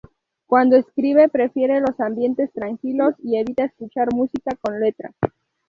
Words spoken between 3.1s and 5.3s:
y evita escuchar música con letra.